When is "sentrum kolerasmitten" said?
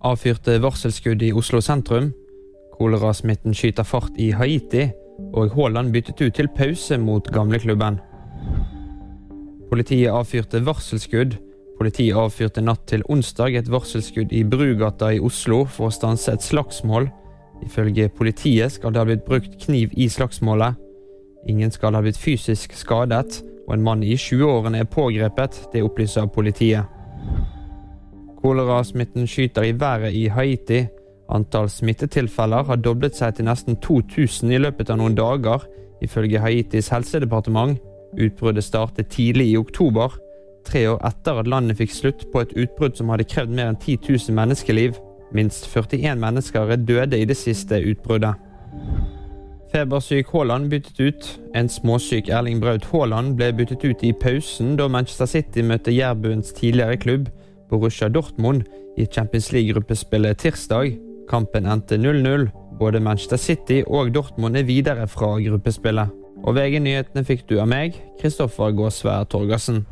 1.60-3.54